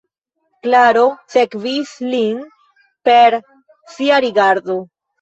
[0.67, 1.03] Klaro
[1.35, 2.41] sekvis lin
[3.11, 3.39] per
[3.97, 4.85] sia rigardo.